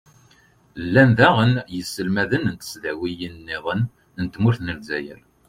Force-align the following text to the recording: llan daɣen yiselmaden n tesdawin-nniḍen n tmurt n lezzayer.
llan 0.83 1.09
daɣen 1.17 1.53
yiselmaden 1.73 2.45
n 2.53 2.55
tesdawin-nniḍen 2.55 3.81
n 4.21 4.25
tmurt 4.33 4.59
n 4.61 4.73
lezzayer. 4.77 5.21